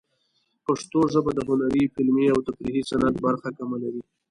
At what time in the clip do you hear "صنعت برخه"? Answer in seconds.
2.89-3.49